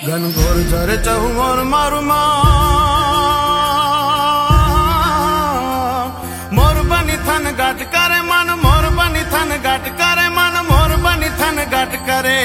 Gun 0.00 0.28
ଗୋର 0.34 0.94
ଚାହୁ 1.06 1.26
ମୋର 1.36 1.64
ମାରୁ 1.70 1.98
ମୋର 6.56 6.78
ବନି 6.90 7.16
ଥାନ 7.26 7.52
ଗାଟ 7.60 7.80
କରେ 7.94 8.20
ମନ 8.30 8.48
ମୋର 8.62 8.84
ବନି 8.98 9.22
ଥାନ 9.32 9.50
ଗାଟ 9.66 9.84
କରେ 10.00 10.26
ମନ 10.38 10.54
ମୋର 10.70 10.92
ବନି 11.04 11.28
ଥାନ 11.40 11.56
ଗାଟ 11.74 11.92
କରେ 12.08 12.38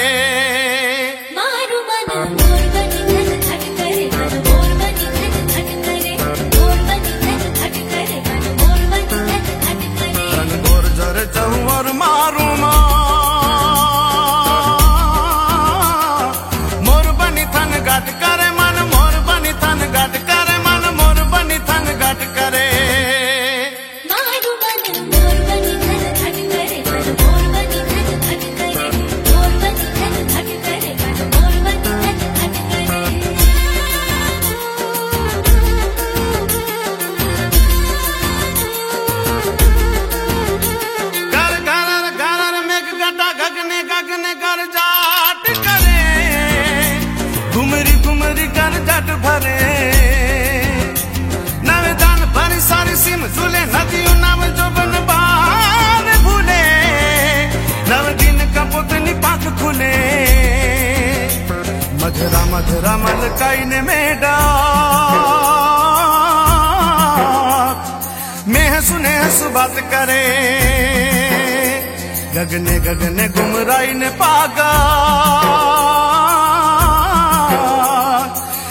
रमन 62.85 63.21
कैन 63.39 63.71
मेडा 63.85 64.35
मेह 68.47 68.73
सुने 68.81 69.15
सुबत 69.31 69.75
करे। 69.91 70.25
गगने 72.35 72.75
गगने 72.79 73.25
घुमराइन 73.29 74.01
पागा। 74.21 74.71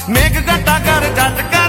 मेघ 0.09 0.34
घटा 0.41 0.77
कर 0.87 1.05
जट 1.19 1.39
कर 1.53 1.64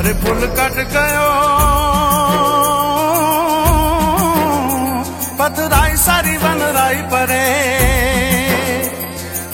अरे 0.00 0.12
पुल 0.20 0.40
कट 0.58 0.76
गयो। 0.92 1.24
पतराई 5.40 5.96
सारी 5.96 6.36
बन 6.38 6.62
राई 6.76 7.02
परे। 7.12 7.44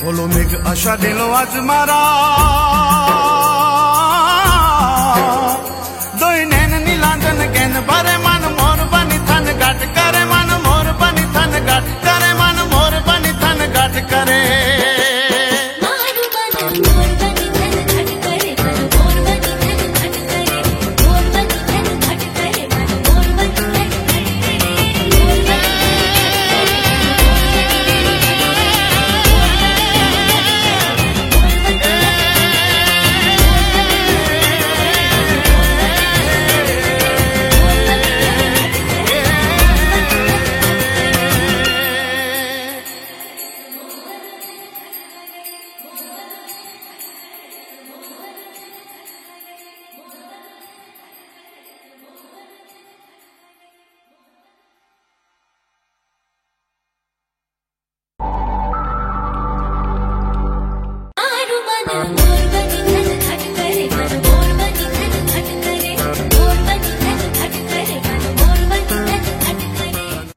बोलो 0.04 0.26
मेघ 0.26 0.50
आशा 0.68 0.94
दिलो 0.96 1.26
आज 1.32 1.56
मारा। 1.66 2.00